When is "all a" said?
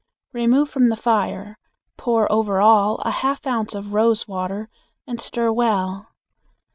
2.59-3.11